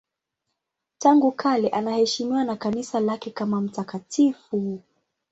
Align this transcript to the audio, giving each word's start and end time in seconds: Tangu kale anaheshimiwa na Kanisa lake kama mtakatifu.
Tangu 0.99 1.31
kale 1.31 1.69
anaheshimiwa 1.69 2.43
na 2.43 2.55
Kanisa 2.55 2.99
lake 2.99 3.31
kama 3.31 3.61
mtakatifu. 3.61 4.81